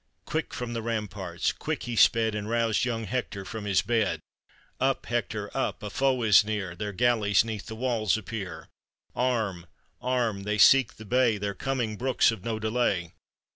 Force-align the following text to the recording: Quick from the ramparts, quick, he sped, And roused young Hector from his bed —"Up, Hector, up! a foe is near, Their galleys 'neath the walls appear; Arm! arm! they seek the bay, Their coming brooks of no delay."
Quick 0.25 0.51
from 0.51 0.73
the 0.73 0.81
ramparts, 0.81 1.51
quick, 1.51 1.83
he 1.83 1.95
sped, 1.95 2.33
And 2.33 2.49
roused 2.49 2.85
young 2.85 3.03
Hector 3.03 3.45
from 3.45 3.65
his 3.65 3.83
bed 3.83 4.19
—"Up, 4.79 5.05
Hector, 5.05 5.51
up! 5.55 5.83
a 5.83 5.91
foe 5.91 6.23
is 6.23 6.43
near, 6.43 6.75
Their 6.75 6.91
galleys 6.91 7.45
'neath 7.45 7.67
the 7.67 7.75
walls 7.75 8.17
appear; 8.17 8.67
Arm! 9.15 9.67
arm! 10.01 10.41
they 10.41 10.57
seek 10.57 10.95
the 10.95 11.05
bay, 11.05 11.37
Their 11.37 11.53
coming 11.53 11.97
brooks 11.97 12.31
of 12.31 12.43
no 12.43 12.57
delay." 12.57 13.11